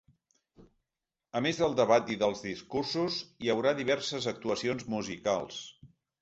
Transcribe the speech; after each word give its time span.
A 1.39 1.41
més 1.45 1.59
del 1.59 1.75
debat 1.79 2.09
i 2.15 2.17
dels 2.21 2.41
discursos, 2.45 3.19
hi 3.45 3.53
haurà 3.55 3.75
diverses 3.81 4.29
actuacions 4.33 4.89
musicals. 4.97 5.63